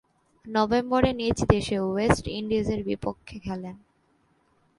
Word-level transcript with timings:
নভেম্বরে 0.45 1.11
নিজ 1.13 1.37
দেশে 1.49 1.77
ওয়েস্ট 1.81 2.25
ইন্ডিজের 2.29 2.81
বিপক্ষে 2.83 3.37
খেলেন। 3.39 3.75